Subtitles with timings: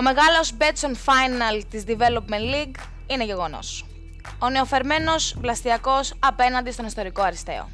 [0.00, 2.74] Ο μεγάλος Betson Final της Development League
[3.06, 3.86] είναι γεγονός.
[4.38, 7.68] Ο νεοφερμένος βλαστιακός απέναντι στον ιστορικό Αριστείο.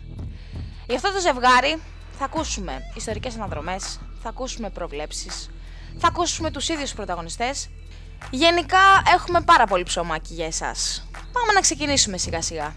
[0.86, 1.82] Γι' αυτό το ζευγάρι
[2.18, 5.50] θα ακούσουμε ιστορικές αναδρομές, θα ακούσουμε προβλέψεις,
[5.98, 7.68] θα ακούσουμε τους ίδιους πρωταγωνιστές.
[8.30, 11.08] Γενικά έχουμε πάρα πολύ ψωμάκι για εσάς.
[11.12, 12.74] Πάμε να ξεκινήσουμε σιγά σιγά.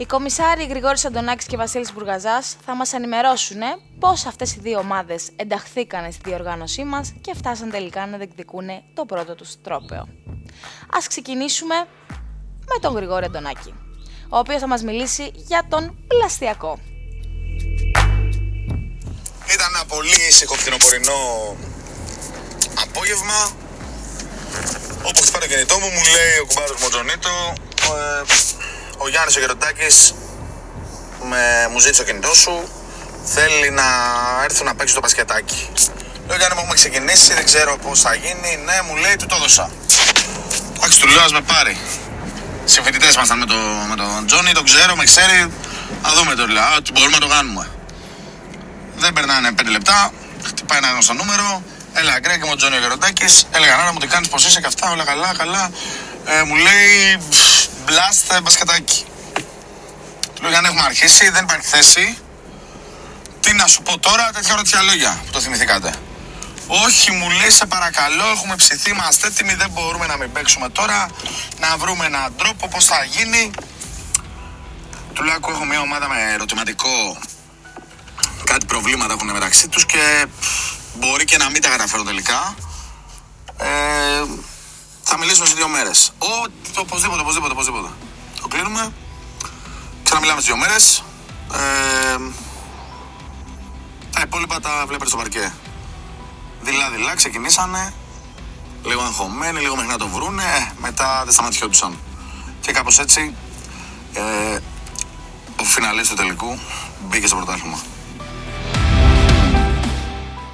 [0.00, 3.60] Οι κομισάροι Γρηγόρης Αντωνάκης και Βασίλης Μπουργαζάς θα μας ενημερώσουν
[3.98, 9.04] πώς αυτές οι δύο ομάδες ενταχθήκαν στη διοργάνωσή μας και φτάσαν τελικά να διεκδικούν το
[9.04, 10.08] πρώτο τους τρόπεο.
[10.92, 11.74] Ας ξεκινήσουμε
[12.66, 13.74] με τον Γρηγόρη Αντωνάκη,
[14.28, 16.78] ο οποίος θα μας μιλήσει για τον πλαστιακό.
[19.54, 21.56] Ήταν ένα πολύ ήσυχο φθινοπορεινό
[22.84, 23.50] απόγευμα.
[25.08, 28.22] Όπου χτυπάει το κινητό μου, μου λέει ο κουμπάρος μου Τζονίτο, ε,
[28.98, 30.14] ο Γιάννης ο Γεροντάκης
[31.28, 32.68] με, μου ζήτησε το κινητός σου,
[33.24, 33.84] θέλει να
[34.44, 35.68] έρθουν να παίξει το πασκετάκι.
[36.26, 39.34] Λέω Γιάννη μου έχουμε ξεκινήσει, δεν ξέρω πώς θα γίνει, ναι μου λέει του το
[39.34, 39.70] έδωσα.
[40.76, 41.78] Εντάξει του λέω ας με πάρει.
[42.64, 43.56] Συμφοιτητές ήμασταν με, το,
[43.88, 45.52] με τον Τζόνι, τον ξέρω, με ξέρει,
[46.02, 47.68] να δούμε το λέω, ότι μπορούμε να το κάνουμε.
[48.96, 50.12] Δεν περνάνε 5 λεπτά,
[50.46, 51.62] χτυπάει ένα γνωστό νούμερο,
[51.92, 53.44] Έλα, Γκρέγκ μου, Τζόνι Γεροντάκης.
[53.50, 55.70] Έλεγα να μου τι κάνεις, πώς είσαι και αυτά, όλα καλά, καλά.
[56.24, 57.18] Ε, μου λέει
[57.88, 59.04] μπλάστ μπασκετάκι.
[60.34, 62.18] Του λέω: Αν έχουμε αρχίσει, δεν υπάρχει θέση.
[63.40, 65.94] Τι να σου πω τώρα, τέτοια ρωτιά λόγια που το θυμηθήκατε.
[66.66, 71.08] Όχι, μου λέει, σε παρακαλώ, έχουμε ψηθεί, είμαστε έτοιμοι, δεν μπορούμε να μην παίξουμε τώρα.
[71.60, 73.50] Να βρούμε έναν τρόπο, πώς θα γίνει.
[75.12, 77.18] Του λέω: Έχω μια ομάδα με ερωτηματικό.
[78.44, 80.26] Κάτι προβλήματα έχουν μεταξύ τους και
[80.94, 82.54] μπορεί και να μην τα καταφέρω τελικά.
[83.58, 84.22] Ε,
[85.10, 86.12] θα μιλήσουμε σε δύο μέρες.
[86.78, 87.88] Οπωσδήποτε, οπωσδήποτε, οπωσδήποτε.
[88.40, 88.92] Το κλείνουμε.
[90.02, 91.04] Ξαναμιλάμε σε δύο μέρες.
[91.52, 92.18] Ε,
[94.10, 95.52] τα υπόλοιπα τα βλέπετε στο παρκέ.
[96.60, 97.92] Δειλά-δειλά ξεκινήσανε.
[98.84, 100.42] Λίγο αγχωμένοι, λίγο μέχρι να το βρούνε.
[100.42, 101.98] Ε, μετά δεν σταματιόντουσαν.
[102.60, 103.34] Και κάπως έτσι
[104.12, 104.58] ε,
[105.60, 106.58] ο φιναλής του τελικού
[107.08, 107.78] μπήκε στο πρωτάθλημα.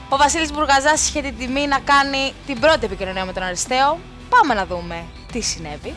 [0.09, 4.01] Ο Βασίλης Μπουργαζάς είχε την τιμή να κάνει την πρώτη επικοινωνία με τον Αριστέο.
[4.41, 5.95] Πάμε να δούμε τι συνέβη.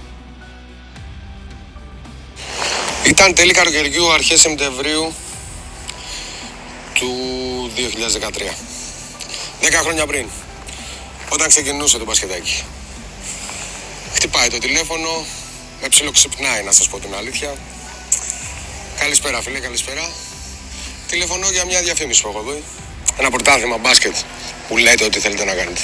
[3.05, 5.13] Ήταν τέλη καλοκαιριού, αρχές Σεπτεμβρίου
[6.93, 7.11] του
[7.75, 8.53] 2013.
[9.61, 10.27] Δέκα χρόνια πριν,
[11.29, 12.63] όταν ξεκινούσε το μπασκετάκι.
[14.13, 15.25] Χτυπάει το τηλέφωνο,
[15.81, 17.55] με ψιλοξυπνάει να σας πω την αλήθεια.
[18.99, 20.09] Καλησπέρα φίλε, καλησπέρα.
[21.07, 22.63] Τηλεφωνώ για μια διαφήμιση που έχω δει
[23.17, 24.15] ένα πρωτάθλημα μπάσκετ
[24.67, 25.81] που λέτε ότι θέλετε να κάνετε.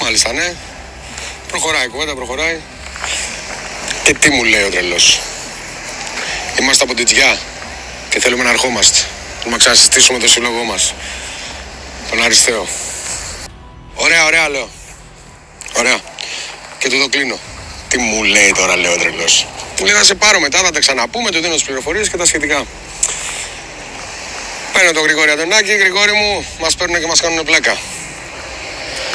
[0.00, 0.56] Μάλιστα, ναι.
[1.52, 2.60] Προχωράει η κουβέντα, προχωράει.
[4.04, 5.20] Και τι μου λέει ο τρελός.
[6.60, 7.38] Είμαστε από την Τζιά
[8.08, 8.98] και θέλουμε να ερχόμαστε.
[9.50, 10.94] Να ξανασυστήσουμε το σύλλογό μας.
[12.10, 12.66] Τον Αριστέο.
[13.94, 14.68] Ωραία, ωραία, λέω.
[15.78, 15.98] Ωραία.
[16.78, 17.38] Και του το κλείνω.
[17.88, 19.46] Τι μου λέει τώρα, λέει ο τρελός.
[19.78, 22.24] Μου λέει να σε πάρω μετά, θα τα ξαναπούμε, του δίνω τις πληροφορίες και τα
[22.24, 22.64] σχετικά.
[24.72, 27.76] Παίρνω τον Γρηγόρη Αντωνάκη, Γρηγόρη μου, μας παίρνουν και μας κάνουν πλάκα.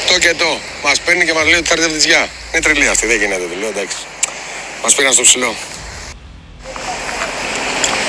[0.08, 0.60] Το και το.
[0.84, 3.60] Μας παίρνει και μας λέει ότι θα έρθει από Είναι τρελή αυτή, δεν γίνεται, του
[3.60, 3.98] λέω εντάξει.
[4.84, 5.56] Μας πήραν στο ψηλό.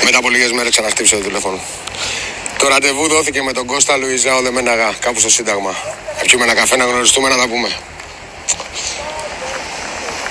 [0.03, 1.59] Μετά από λίγες μέρες ξαναχτύψε το τηλέφωνο.
[2.57, 5.75] Το ραντεβού δόθηκε με τον Κώστα Λουιζάο Δεμέναγα κάπου στο Σύνταγμα.
[6.17, 7.69] Να πιούμε ένα καφέ να γνωριστούμε να τα πούμε.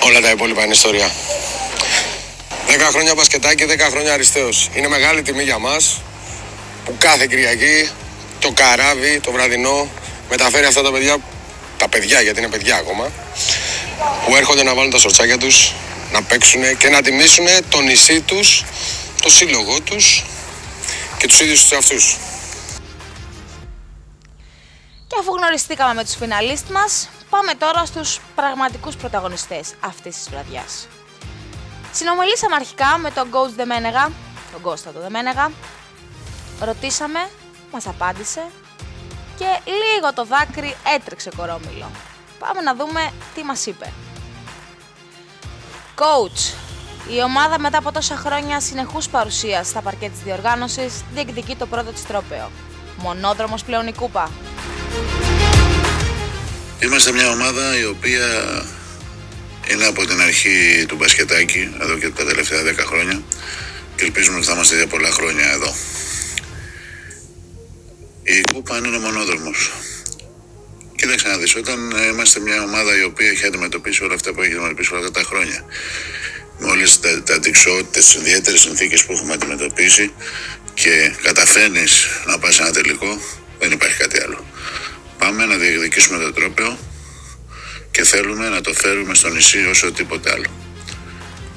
[0.00, 1.10] Όλα τα υπόλοιπα είναι ιστορία.
[2.66, 4.68] 10 χρόνια μπασκετάκι, 10 χρόνια αριστέως.
[4.74, 6.00] Είναι μεγάλη τιμή για μας
[6.84, 7.88] που κάθε Κυριακή
[8.38, 9.88] το καράβι, το βραδινό,
[10.30, 11.16] μεταφέρει αυτά τα παιδιά,
[11.78, 13.11] τα παιδιά γιατί είναι παιδιά ακόμα,
[14.27, 15.72] που έρχονται να βάλουν τα σορτσάκια τους,
[16.12, 18.65] να παίξουν και να τιμήσουν το νησί τους,
[19.22, 20.25] το σύλλογό τους
[21.19, 22.16] και τους ίδιους τους εαυτούς.
[25.07, 30.89] Και αφού γνωριστήκαμε με τους φιναλίστ μας, πάμε τώρα στους πραγματικούς πρωταγωνιστές αυτής της βραδιάς.
[31.92, 34.13] Συνομιλήσαμε αρχικά με τον Coach Δεμένεγα,
[34.53, 35.51] τον Κώστα του Δεμένεγα,
[36.60, 37.28] Ρωτήσαμε,
[37.72, 38.47] μας απάντησε
[39.38, 41.90] και λίγο το δάκρυ έτρεξε κορόμιλο.
[42.38, 43.92] Πάμε να δούμε τι μας είπε.
[45.96, 46.54] Coach,
[47.16, 51.92] η ομάδα μετά από τόσα χρόνια συνεχούς παρουσίας στα παρκέ της διοργάνωσης διεκδικεί το πρώτο
[51.92, 52.50] της τρόπεο.
[52.96, 54.30] Μονόδρομος πλέον η κούπα.
[56.80, 58.26] Είμαστε μια ομάδα η οποία
[59.70, 63.22] είναι από την αρχή του μπασκετάκι, εδώ και τα τελευταία 10 χρόνια
[63.96, 65.74] και ελπίζουμε ότι θα είμαστε για πολλά χρόνια εδώ.
[68.78, 69.72] Η κούπα είναι ο μονόδρομος.
[70.97, 74.53] Κοίταξε να δεις, όταν είμαστε μια ομάδα η οποία έχει αντιμετωπίσει όλα αυτά που έχει
[74.53, 75.65] αντιμετωπίσει όλα αυτά τα χρόνια,
[76.59, 80.13] με όλες τα, τα αντικσότητες, τις ιδιαίτερες συνθήκες που έχουμε αντιμετωπίσει
[80.75, 83.21] και καταφέρνεις να πας σε ένα τελικό,
[83.59, 84.45] δεν υπάρχει κάτι άλλο.
[85.19, 86.78] Πάμε να διεκδικήσουμε το τρόπαιο
[87.91, 90.51] και θέλουμε να το φέρουμε στο νησί όσο τίποτε άλλο.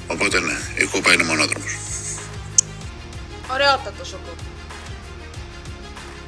[0.06, 1.76] Οπότε ναι, η κούπα είναι μονόδρομος.
[3.52, 4.38] Ωραιότατος ο Κούπ.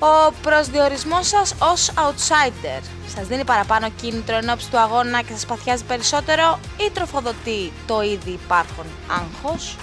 [0.04, 2.82] Ο προσδιορισμός σας ως outsider
[3.14, 8.30] σας δίνει παραπάνω κίνητρο ενώπιση του αγώνα και σας παθιάζει περισσότερο ή τροφοδοτεί το ήδη
[8.30, 9.76] υπάρχον άγχος;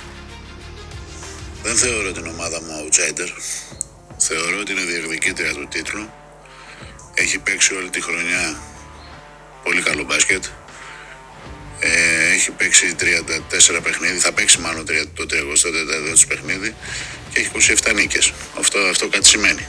[1.64, 3.30] Δεν θεωρώ την ομάδα μου outsider.
[4.18, 6.10] Θεωρώ ότι είναι διεκδικήτρια του τίτλου.
[7.14, 8.60] Έχει παίξει όλη τη χρονιά
[9.64, 10.44] πολύ καλό μπάσκετ.
[11.80, 16.76] Ε, έχει παίξει 34 παιχνίδι, θα παίξει μάλλον το 34ο του παιχνίδι
[17.34, 18.34] και έχει 27 νίκες.
[18.58, 19.68] Αυτό, αυτό κάτι σημαίνει.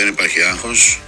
[0.00, 1.00] Ε, δεν υπάρχει άγχος,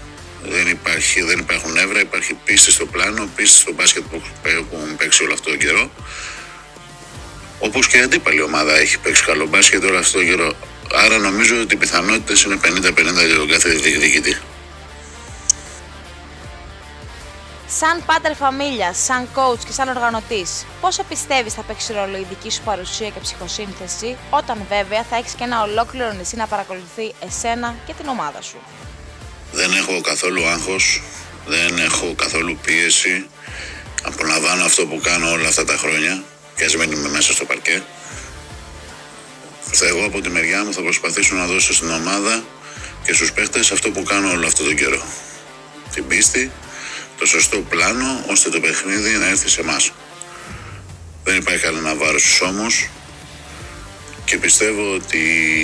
[0.43, 5.23] δεν, υπάρχει, δεν υπάρχουν νεύρα, υπάρχει πίστη στο πλάνο, πίστη στο μπάσκετ που έχουν παίξει
[5.23, 5.91] όλο αυτό τον καιρό.
[7.59, 10.57] Όπως και η αντίπαλη ομάδα έχει παίξει καλό μπάσκετ όλο αυτό τον καιρό.
[10.95, 14.37] Άρα νομίζω ότι οι πιθανότητες είναι 50-50 για τον κάθε διεκδικητή.
[17.79, 22.51] Σαν πάτερ φαμίλια, σαν coach και σαν οργανωτής, πόσο πιστεύει θα παίξει ρόλο η δική
[22.51, 27.75] σου παρουσία και ψυχοσύνθεση, όταν βέβαια θα έχεις και ένα ολόκληρο νησί να παρακολουθεί εσένα
[27.87, 28.57] και την ομάδα σου;
[29.53, 31.03] Δεν έχω καθόλου άγχος,
[31.47, 33.27] δεν έχω καθόλου πίεση.
[34.03, 36.23] Απολαμβάνω αυτό που κάνω όλα αυτά τα χρόνια
[36.57, 37.83] και ας μην είμαι μέσα στο παρκέ.
[39.71, 42.45] Θα εγώ από τη μεριά μου θα προσπαθήσω να δώσω στην ομάδα
[43.05, 45.03] και στους παίχτες αυτό που κάνω όλο αυτό τον καιρό.
[45.95, 46.51] Την πίστη,
[47.23, 49.93] το σωστό πλάνο ώστε το παιχνίδι να έρθει σε εμάς.
[51.25, 52.89] Δεν υπάρχει κανένα βάρος στους ώμους
[54.25, 55.17] και πιστεύω ότι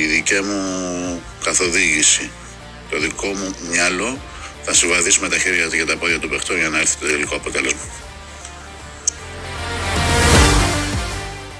[0.02, 2.30] η δικιά μου καθοδήγηση
[2.90, 4.18] το δικό μου μυαλό
[4.64, 7.36] θα συμβαδίσει με τα χέρια και τα πόδια του παιχτών για να έρθει το τελικό
[7.36, 7.80] αποτέλεσμα.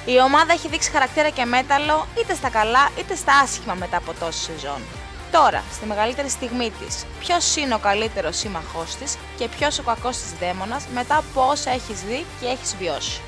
[0.05, 4.15] Η ομάδα έχει δείξει χαρακτήρα και μέταλλο είτε στα καλά είτε στα άσχημα μετά από
[4.21, 4.83] τόση σεζόν.
[5.31, 10.17] Τώρα, στη μεγαλύτερη στιγμή της, ποιος είναι ο καλύτερος σύμμαχός της και ποιος ο κακός
[10.17, 13.21] της δαίμονας μετά από όσα έχεις δει και έχεις βιώσει.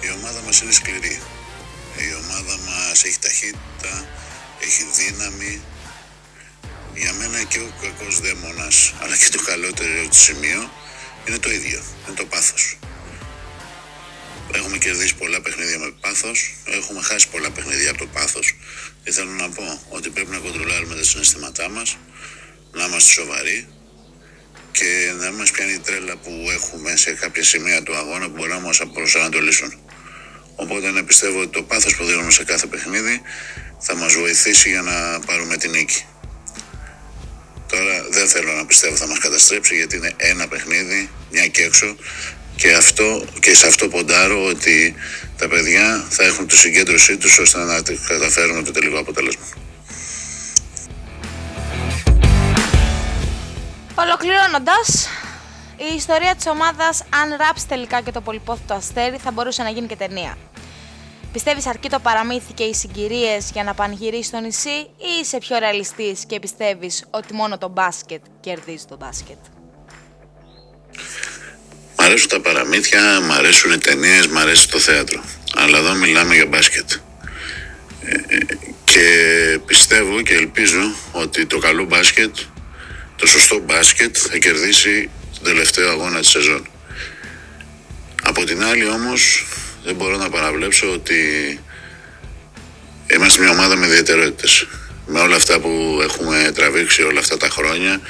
[0.00, 1.20] Η ομάδα μας είναι σκληρή.
[1.96, 4.04] Η ομάδα μας έχει ταχύτητα,
[4.60, 5.62] έχει δύναμη,
[6.94, 10.70] για μένα και ο κακός δαίμονας, αλλά και το καλότερο του σημείο
[11.28, 11.82] είναι το ίδιο.
[12.06, 12.78] Είναι το πάθος.
[14.54, 18.56] Έχουμε κερδίσει πολλά παιχνίδια με πάθος, έχουμε χάσει πολλά παιχνίδια από το πάθος.
[19.04, 21.98] Και θέλω να πω ότι πρέπει να κοντρολάρουμε τα συναισθήματά μας,
[22.72, 23.68] να είμαστε σοβαροί
[24.72, 28.50] και να μας πιάνει η τρέλα που έχουμε σε κάποια σημεία του αγώνα που μπορεί
[28.50, 29.78] να μας προσανατολίσουν.
[30.56, 33.20] Οπότε να πιστεύω ότι το πάθος που δίνουμε σε κάθε παιχνίδι
[33.78, 36.04] θα μας βοηθήσει για να πάρουμε την νίκη.
[37.68, 41.96] Τώρα δεν θέλω να πιστεύω θα μας καταστρέψει γιατί είναι ένα παιχνίδι, μια και έξω
[42.56, 44.94] και, αυτό, και σε αυτό ποντάρω ότι
[45.38, 49.44] τα παιδιά θα έχουν τη συγκέντρωσή τους ώστε να καταφέρουμε το τελικό αποτέλεσμα.
[53.94, 55.08] Ολοκληρώνοντας,
[55.76, 59.86] η ιστορία της ομάδας, αν ράψει τελικά και το πολυπόθητο αστέρι, θα μπορούσε να γίνει
[59.86, 60.38] και ταινία.
[61.32, 65.58] Πιστεύεις αρκεί το παραμύθι και οι συγκυρίες για να πανηγυρίσει το νησί ή είσαι πιο
[65.58, 69.38] ρεαλιστής και πιστεύεις ότι μόνο το μπάσκετ κερδίζει το μπάσκετ;
[72.04, 75.24] Μ' αρέσουν τα παραμύθια, μ' αρέσουν οι ταινίες, μ' αρέσει το θέατρο.
[75.54, 76.90] Αλλά εδώ μιλάμε για μπάσκετ.
[78.00, 78.16] Ε,
[78.84, 79.08] και
[79.66, 82.36] πιστεύω και ελπίζω ότι το καλό μπάσκετ,
[83.16, 86.68] το σωστό μπάσκετ θα κερδίσει τον τελευταίο αγώνα της σεζόν.
[88.22, 89.46] Από την άλλη όμως
[89.84, 91.20] δεν μπορώ να παραβλέψω ότι
[93.14, 94.66] είμαστε μια ομάδα με ιδιαιτερότητες.
[95.06, 98.00] Με όλα αυτά που έχουμε τραβήξει όλα αυτά τα χρόνια,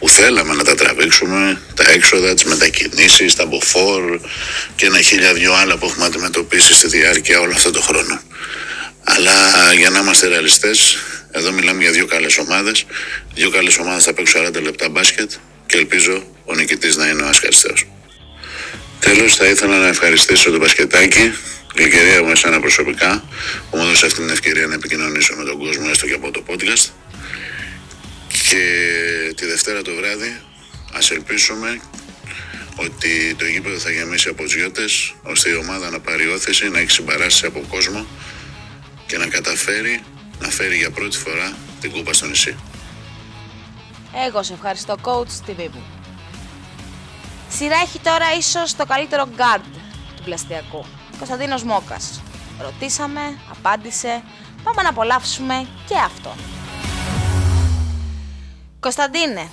[0.00, 4.20] που θέλαμε να τα τραβήξουμε, τα έξοδα, τις μετακινήσεις, τα μποφόρ
[4.76, 8.20] και ένα χίλια δυο άλλα που έχουμε αντιμετωπίσει στη διάρκεια όλο αυτό το χρόνο.
[9.04, 9.34] Αλλά
[9.78, 10.96] για να είμαστε ρεαλιστές,
[11.30, 12.86] εδώ μιλάμε για δύο καλές ομάδες.
[13.34, 15.30] Δύο καλές ομάδες θα παίξουν 40 λεπτά μπάσκετ
[15.66, 17.74] και ελπίζω ο νικητής να είναι ο Ασχαριστέο.
[19.00, 21.32] Τέλος, θα ήθελα να ευχαριστήσω τον Πασκετάκη,
[21.74, 23.24] γλυκερία μου εσένα προσωπικά,
[23.70, 26.44] που μου έδωσε αυτή την ευκαιρία να επικοινωνήσω με τον κόσμο, έστω και από το
[26.48, 26.99] podcast.
[28.50, 30.40] Και τη Δευτέρα το βράδυ,
[30.92, 31.80] ας ελπίσουμε
[32.76, 36.90] ότι το γήπεδο θα γεμίσει από τζιώτες, ώστε η ομάδα να πάρει όθηση, να έχει
[36.90, 38.06] συμπαράσει από κόσμο
[39.06, 40.02] και να καταφέρει
[40.38, 42.56] να φέρει για πρώτη φορά την κούπα στο νησί.
[44.26, 45.84] Εγώ σε ευχαριστώ coach τιμή μου.
[47.48, 49.62] Σειρά έχει τώρα ίσως το καλύτερο guard
[50.16, 50.84] του πλαστιακού.
[51.18, 52.22] Κωνσταντίνος Μόκας.
[52.60, 54.22] Ρωτήσαμε, απάντησε,
[54.64, 56.34] πάμε να απολαύσουμε και αυτό.
[58.80, 59.44] Κωνσταντίνε,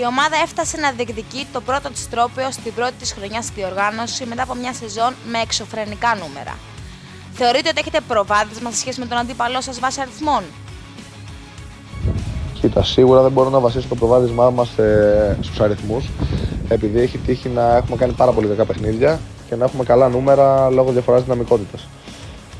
[0.00, 4.26] η ομάδα έφτασε να διεκδικεί το πρώτο της τρόπαιο στην πρώτη της χρονιάς στη διοργάνωση
[4.26, 6.54] μετά από μια σεζόν με εξωφρενικά νούμερα.
[7.32, 10.42] Θεωρείτε ότι έχετε προβάδισμα σε σχέση με τον αντίπαλό σας βάσει αριθμών;
[12.60, 16.10] Κοίτα, σίγουρα δεν μπορώ να βασίσω το προβάδισμά μας ε, στους αριθμούς,
[16.68, 20.70] επειδή έχει τύχει να έχουμε κάνει πάρα πολύ κακά παιχνίδια και να έχουμε καλά νούμερα
[20.70, 21.88] λόγω διαφοράς δυναμικότητας.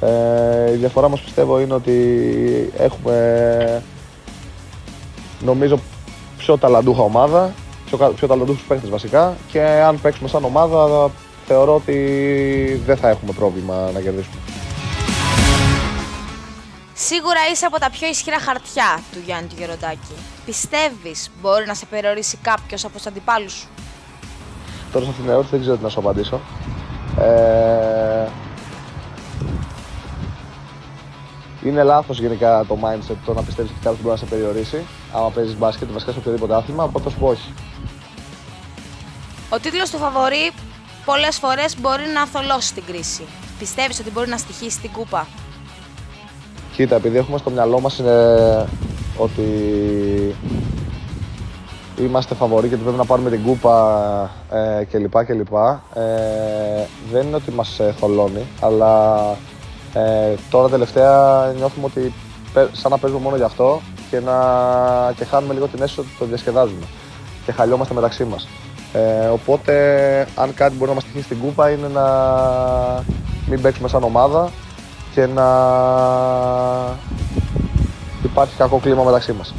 [0.01, 1.93] Ε, η διαφορά μας πιστεύω είναι ότι
[2.77, 3.83] έχουμε
[5.45, 5.79] νομίζω
[6.45, 7.53] πιο ταλαντούχα ομάδα,
[7.87, 11.11] πιο, πιο ταλαντούχους παίχτες βασικά και αν παίξουμε σαν ομάδα
[11.47, 11.97] θεωρώ ότι
[12.87, 14.37] δεν θα έχουμε πρόβλημα να κερδίσουμε.
[16.95, 20.15] Σίγουρα είσαι από τα πιο ισχυρά χαρτιά του Γιάννη του Γεροντάκη.
[20.45, 23.69] Πιστεύεις μπορεί να σε περιορίσει κάποιος από τους αντιπάλους σου;
[24.93, 26.41] Τώρα σε αυτήν την ερώτηση δεν ξέρω τι να σου απαντήσω.
[27.21, 28.29] Ε,
[31.65, 34.85] είναι λάθος γενικά το mindset το να πιστεύεις ότι κάποιος μπορεί να σε περιορίσει.
[35.13, 37.53] Άμα παίζεις μπάσκετ, βασικά σε οποιοδήποτε άθλημα, οπότε θα σου πω όχι.
[39.51, 40.51] Ο τίτλος του φαβορή
[41.05, 43.23] πολλές φορές μπορεί να θολώσει την κρίση.
[43.59, 45.27] Πιστεύεις ότι μπορεί να στοιχήσει την κούπα;
[46.73, 48.67] Κοίτα, επειδή έχουμε στο μυαλό μας είναι
[49.17, 49.43] ότι
[51.99, 55.25] είμαστε φαβοροί και ότι πρέπει να πάρουμε την κούπα ε, κλπ.
[55.25, 55.55] κλπ.
[55.95, 56.03] Ε,
[57.13, 59.21] δεν είναι ότι μας ε, θολώνει, αλλά
[59.95, 62.13] ε, τώρα τελευταία νιώθουμε ότι
[62.73, 64.35] σαν να παίζουμε μόνο γι' αυτό και, να,
[65.17, 66.87] και χάνουμε λίγο την αίσθηση ότι το διασκεδάζουμε
[67.45, 68.49] και χαλιόμαστε μεταξύ μας.
[68.93, 69.75] Ε, οπότε,
[70.35, 72.05] αν κάτι μπορεί να μας τυχεί στην κούπα είναι να
[73.47, 74.51] μην παίξουμε σαν ομάδα
[75.15, 75.47] και να
[78.23, 79.55] υπάρχει κακό κλίμα μεταξύ μας.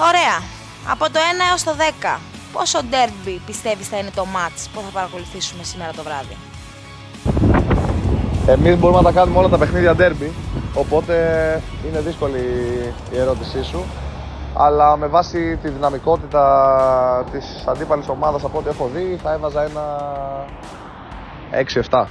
[0.00, 0.58] Ωραία.
[0.90, 1.74] Από το 1 έως το
[2.14, 2.18] 10,
[2.52, 6.36] πόσο derby πιστεύεις θα είναι το match που θα παρακολουθήσουμε σήμερα το βράδυ;
[8.46, 10.30] Εμείς μπορούμε να τα κάνουμε όλα τα παιχνίδια derby,
[10.74, 11.14] οπότε
[11.88, 12.38] είναι δύσκολη
[13.12, 13.84] η ερώτησή σου.
[14.54, 19.98] Αλλά με βάση τη δυναμικότητα της αντίπαλης ομάδας από ό,τι έχω δει θα έβαζα ένα
[21.90, 22.04] 6-7.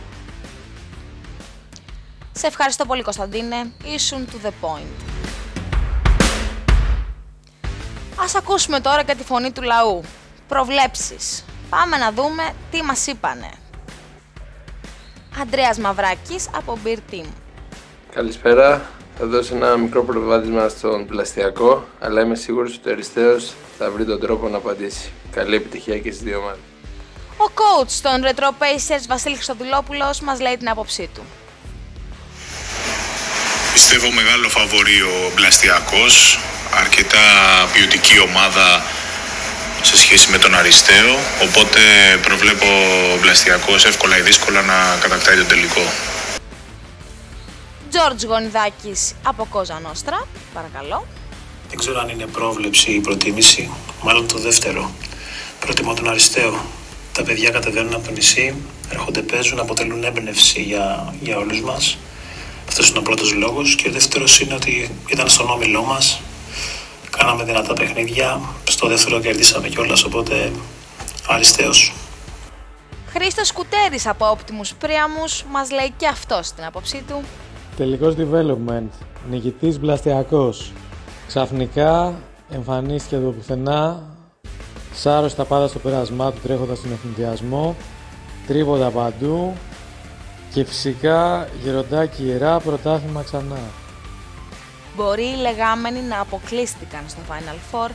[2.32, 5.04] Σε ευχαριστώ πολύ Κωνσταντίνε, ήσουν to the point.
[8.24, 10.02] Ας ακούσουμε τώρα και τη φωνή του λαού.
[10.48, 11.46] Προβλέψεις.
[11.70, 13.50] Πάμε να δούμε τι μας είπανε.
[15.38, 17.26] Αντρέας Μαυράκης από Beer Team.
[18.14, 18.90] Καλησπέρα.
[19.18, 24.06] Θα δώσω ένα μικρό προβάδισμα στον πλαστιακό, αλλά είμαι σίγουρος ότι ο Αριστέος θα βρει
[24.06, 25.12] τον τρόπο να απαντήσει.
[25.32, 26.60] Καλή επιτυχία και στις δύο ομάδες.
[27.38, 31.22] Ο coach των Retro Pacers, Βασίλης Χρυστοδηλόπουλος, μας λέει την άποψή του.
[33.74, 36.40] Πιστεύω μεγάλο φαβορεί ο Μπλαστιακός,
[36.82, 37.26] αρκετά
[37.74, 38.84] ποιοτική ομάδα
[39.82, 41.80] σε σχέση με τον Αριστείο, οπότε
[42.22, 42.66] προβλέπω
[43.14, 45.82] ο Μπλαστιακός εύκολα ή δύσκολα να κατακτάει το τελικό.
[47.90, 51.08] Τζόρτζ Γονιδάκης από Κόζα Νόστρα, παρακαλώ.
[51.70, 53.70] Δεν ξέρω αν είναι πρόβλεψη ή προτίμηση,
[54.02, 54.92] μάλλον το δεύτερο.
[55.60, 56.66] Προτιμώ τον Αριστείο.
[57.12, 58.56] Τα παιδιά κατεβαίνουν από το νησί,
[58.90, 61.98] έρχονται, παίζουν, αποτελούν έμπνευση για, για όλους μας.
[62.68, 63.76] Αυτός είναι ο πρώτος λόγος.
[63.76, 66.22] Και ο δεύτερος είναι ότι ήταν στον όμιλό μας,
[67.10, 68.42] κάναμε δυνατά παιχνίδια,
[68.80, 70.52] στο δεύτερο κερδίσαμε κιόλας, οπότε
[71.28, 71.94] Αριστέος.
[73.08, 77.24] Χρήστος Κουτέρης από Optimus Priamus μας λέει και αυτό στην άποψή του.
[77.78, 78.90] Τελικός development,
[79.30, 80.72] νικητής Μπλαστιακός.
[81.28, 82.14] Ξαφνικά
[82.50, 84.04] εμφανίστηκε εδώ πουθενά,
[84.94, 87.76] σάρωσε τα πάντα στο πέρασμά του τρέχοντας στον εθνικιασμό,
[88.48, 89.54] τρίποτα παντού
[90.54, 93.60] και φυσικά γεροντάκι ιερά πρωτάθλημα ξανά.
[94.96, 97.90] Μπορεί οι λεγάμενοι να αποκλείστηκαν στο Final Four,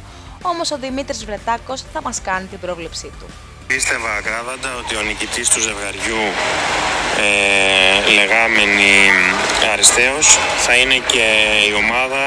[0.53, 3.27] όμως ο Δημήτρης Βρετάκος θα μας κάνει την πρόβλεψή του.
[3.67, 6.23] Πίστευα ακράδαντα ότι ο νικητής του ζευγαριού
[7.27, 8.95] ε, λεγάμενη
[9.73, 11.27] Αριστέος θα είναι και
[11.71, 12.23] η ομάδα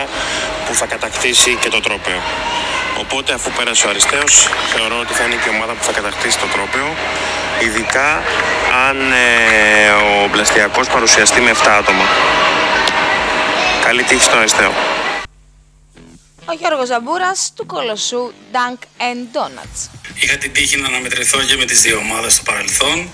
[0.66, 2.22] που θα κατακτήσει και το τρόπαιο.
[3.00, 6.38] Οπότε αφού πέρασε ο Αριστέος θεωρώ ότι θα είναι και η ομάδα που θα κατακτήσει
[6.38, 6.88] το τρόπαιο
[7.60, 8.24] ειδικά
[8.88, 12.06] αν ε, ο Μπλαστιακός παρουσιαστεί με 7 άτομα.
[13.86, 14.72] Καλή τύχη στον Αριστέο.
[16.50, 19.80] Ο Γιώργος Ζαμπούρας του Κολοσσού Dunk and Donuts.
[20.14, 23.10] Είχα την τύχη να αναμετρηθώ και με τις δύο ομάδες στο παρελθόν.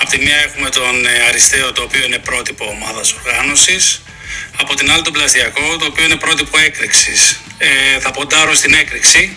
[0.00, 4.02] Απ' τη μία έχουμε τον ε, Αριστέο, το οποίο είναι πρότυπο ομάδας οργάνωσης.
[4.60, 7.40] Από την άλλη τον Πλαστιακό, το οποίο είναι πρότυπο έκρηξης.
[7.58, 9.36] Ε, θα ποντάρω στην έκρηξη,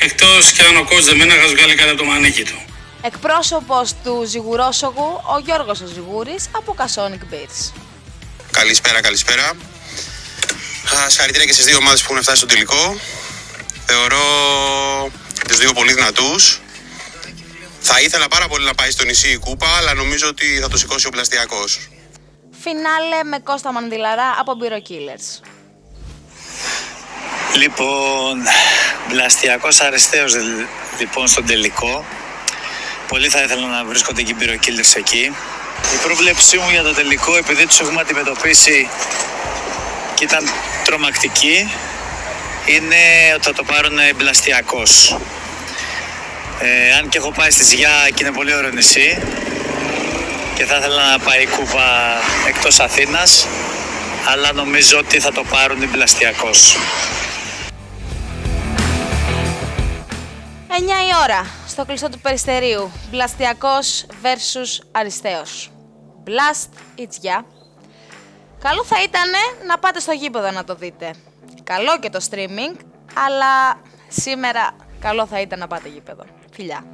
[0.00, 2.64] εκτός και αν ο κότς δεν μένει να βγάλει κάτι από το μανίκι του.
[3.02, 7.72] Εκπρόσωπος του Ζιγουρόσογου, ο Γιώργος ο Ζιγούρης από Casonic Beers.
[8.50, 9.52] Καλησπέρα, καλησπέρα.
[11.08, 13.00] Συγχαρητήρια και στις δύο ομάδες που έχουν φτάσει στο τελικό.
[13.86, 14.24] Θεωρώ
[15.48, 16.60] τους δύο πολύ δυνατούς.
[17.80, 20.76] Θα ήθελα πάρα πολύ να πάει στο νησί η κούπα, αλλά νομίζω ότι θα το
[20.76, 21.88] σηκώσει ο Πλαστιακός.
[22.62, 25.42] Φινάλε με Κώστα Μανδυλαρά από Bureau Killers.
[27.56, 28.42] Λοιπόν,
[29.08, 30.32] Μπλαστιακός Αριστέος
[30.98, 32.04] λοιπόν στον τελικό.
[33.08, 35.32] Πολύ θα ήθελα να βρίσκονται και οι πυροκύλες εκεί.
[35.94, 38.88] Η πρόβλεψή μου για το τελικό, επειδή τους έχουμε αντιμετωπίσει
[40.14, 40.50] και ήταν
[40.90, 41.70] τρομακτική,
[42.66, 43.02] είναι
[43.34, 45.16] ότι θα το πάρουν μπλαστιακός.
[46.60, 49.18] Ε, αν και έχω πάει στη Ζιά και είναι πολύ ωραίο νησί
[50.54, 52.16] και θα ήθελα να πάει η κούπα
[52.48, 53.46] εκτός Αθήνας
[54.32, 56.76] αλλά νομίζω ότι θα το πάρουν μπλαστιακός.
[60.68, 62.92] 9 η ώρα στο κλειστό του Περιστερίου.
[63.10, 65.70] Μπλαστιακός versus Αριστέος.
[66.26, 67.44] Blast ή Τζιά.
[68.62, 69.30] Καλό θα ήταν
[69.66, 71.14] να πάτε στο γήπεδο να το δείτε.
[71.64, 72.76] Καλό και το streaming,
[73.26, 76.24] αλλά σήμερα καλό θα ήταν να πάτε γήπεδο.
[76.52, 76.84] Φιλιά.